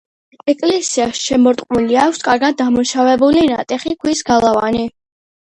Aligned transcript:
ეკლესიას 0.51 1.19
შემორტყმული 1.25 1.99
აქვს 2.05 2.23
კარგად 2.29 2.57
დამუშავებული 2.63 3.45
ნატეხი 3.53 3.95
ქვის 4.01 4.27
გალავანი. 4.33 4.85